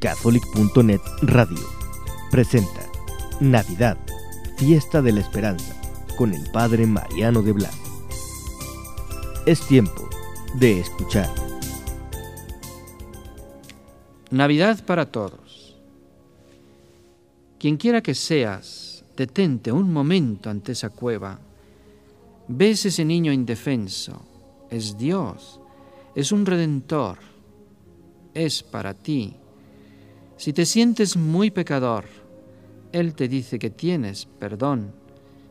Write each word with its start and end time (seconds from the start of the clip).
Catholic.net 0.00 1.02
Radio 1.20 1.60
presenta 2.30 2.90
Navidad, 3.38 3.98
Fiesta 4.56 5.02
de 5.02 5.12
la 5.12 5.20
Esperanza, 5.20 5.78
con 6.16 6.32
el 6.32 6.50
Padre 6.50 6.86
Mariano 6.86 7.42
de 7.42 7.52
Blas. 7.52 7.78
Es 9.44 9.60
tiempo 9.66 10.08
de 10.54 10.80
escuchar. 10.80 11.28
Navidad 14.30 14.82
para 14.86 15.04
todos. 15.04 15.76
Quien 17.58 17.76
quiera 17.76 18.00
que 18.00 18.14
seas, 18.14 19.04
detente 19.18 19.70
un 19.70 19.92
momento 19.92 20.48
ante 20.48 20.72
esa 20.72 20.88
cueva. 20.88 21.38
Ves 22.48 22.86
ese 22.86 23.04
niño 23.04 23.34
indefenso. 23.34 24.22
Es 24.70 24.96
Dios. 24.96 25.60
Es 26.14 26.32
un 26.32 26.46
redentor. 26.46 27.18
Es 28.32 28.62
para 28.62 28.94
ti 28.94 29.36
si 30.40 30.54
te 30.54 30.64
sientes 30.64 31.18
muy 31.18 31.50
pecador, 31.50 32.06
Él 32.92 33.14
te 33.14 33.28
dice 33.28 33.58
que 33.58 33.68
tienes 33.68 34.24
perdón. 34.24 34.90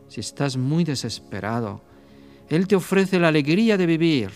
Si 0.07 0.20
estás 0.20 0.57
muy 0.57 0.84
desesperado, 0.84 1.81
Él 2.49 2.67
te 2.67 2.75
ofrece 2.75 3.20
la 3.20 3.27
alegría 3.27 3.77
de 3.77 3.85
vivir. 3.85 4.31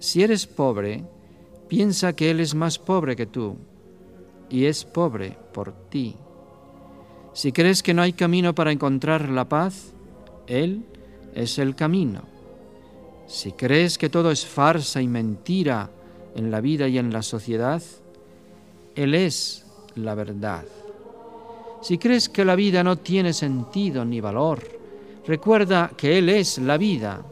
Si 0.00 0.24
eres 0.24 0.48
pobre, 0.48 1.04
piensa 1.68 2.14
que 2.14 2.28
Él 2.28 2.40
es 2.40 2.56
más 2.56 2.80
pobre 2.80 3.14
que 3.14 3.26
tú 3.26 3.56
y 4.50 4.64
es 4.64 4.84
pobre 4.84 5.38
por 5.52 5.88
ti. 5.90 6.16
Si 7.34 7.52
crees 7.52 7.84
que 7.84 7.94
no 7.94 8.02
hay 8.02 8.14
camino 8.14 8.52
para 8.52 8.72
encontrar 8.72 9.28
la 9.28 9.48
paz, 9.48 9.92
Él 10.48 10.84
es 11.36 11.60
el 11.60 11.76
camino. 11.76 12.22
Si 13.28 13.52
crees 13.52 13.96
que 13.96 14.10
todo 14.10 14.32
es 14.32 14.44
farsa 14.44 15.00
y 15.00 15.06
mentira 15.06 15.88
en 16.34 16.50
la 16.50 16.60
vida 16.60 16.88
y 16.88 16.98
en 16.98 17.12
la 17.12 17.22
sociedad, 17.22 17.80
él 18.94 19.14
es 19.14 19.64
la 19.96 20.14
verdad. 20.14 20.64
Si 21.82 21.98
crees 21.98 22.28
que 22.28 22.44
la 22.44 22.54
vida 22.54 22.82
no 22.82 22.96
tiene 22.96 23.32
sentido 23.32 24.04
ni 24.04 24.20
valor, 24.20 24.62
recuerda 25.26 25.90
que 25.96 26.18
Él 26.18 26.28
es 26.28 26.58
la 26.58 26.78
vida. 26.78 27.22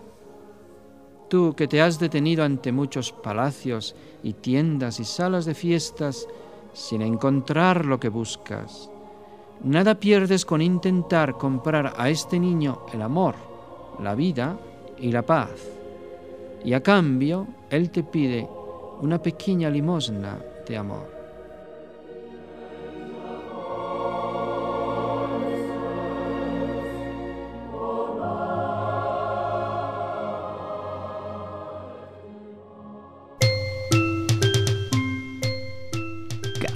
Tú 1.29 1.55
que 1.57 1.67
te 1.67 1.81
has 1.81 1.99
detenido 1.99 2.45
ante 2.45 2.73
muchos 2.73 3.13
palacios 3.13 3.95
y 4.23 4.35
tiendas 4.35 5.01
y 5.01 5.05
salas 5.05 5.47
de 5.47 5.55
fiestas 5.55 6.29
sin 6.75 7.01
encontrar 7.01 7.87
lo 7.87 7.99
que 7.99 8.11
buscas, 8.11 8.91
nada 9.63 9.99
pierdes 9.99 10.45
con 10.45 10.61
intentar 10.61 11.39
comprar 11.39 11.95
a 11.97 12.11
este 12.11 12.39
niño 12.39 12.85
el 12.93 13.01
amor, 13.01 13.35
la 14.01 14.15
vida 14.15 14.59
y 14.99 15.13
la 15.13 15.23
paz. 15.23 15.51
Y 16.65 16.75
a 16.75 16.83
cambio, 16.83 17.47
Él 17.71 17.91
te 17.91 18.03
pide 18.03 18.47
una 19.01 19.21
pequeña 19.21 19.71
limosna 19.71 20.39
de 20.69 20.77
amor. 20.77 21.22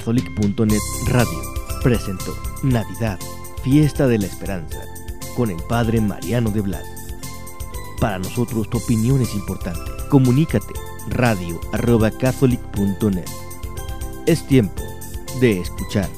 Catholic.net 0.07 0.79
Radio 1.09 1.43
presentó 1.83 2.33
Navidad, 2.63 3.19
Fiesta 3.65 4.07
de 4.07 4.21
la 4.21 4.27
Esperanza, 4.27 4.79
con 5.35 5.51
el 5.51 5.57
Padre 5.69 6.01
Mariano 6.01 6.53
de 6.53 6.61
Blas. 6.61 6.85
Para 8.01 8.21
nosotros 8.21 8.71
tu 8.71 8.79
opinión 8.79 9.21
es 9.21 9.35
importante. 9.35 9.91
Comunícate 10.09 10.75
radio 11.09 11.61
arroba 11.73 12.13
catholic.net. 12.13 13.25
Es 14.27 14.47
tiempo 14.47 14.81
de 15.41 15.59
escuchar. 15.59 16.09